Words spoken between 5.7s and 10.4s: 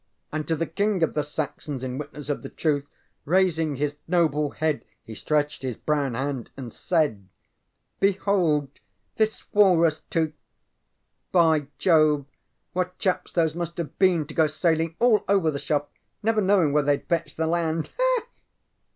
brown hand and said, ŌĆ£Behold this walrus tooth.